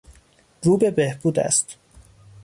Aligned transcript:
رو 0.63 0.77
به 0.77 0.91
بهبود 0.91 1.39
است. 1.39 1.77